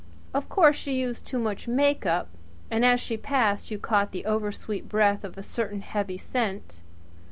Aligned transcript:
Of 0.33 0.49
course 0.49 0.75
she 0.77 0.99
used 0.99 1.25
too 1.25 1.37
much 1.37 1.65
perfumed 1.65 1.79
white 1.79 2.01
powder, 2.01 2.27
and 2.71 2.83
as 2.83 2.99
she 2.99 3.17
passed 3.17 3.69
you 3.69 3.77
caught 3.77 4.11
the 4.11 4.25
oversweet 4.25 4.89
breath 4.89 5.23
of 5.23 5.37
a 5.37 5.43
certain 5.43 5.81
heavy 5.81 6.17
scent. 6.17 6.81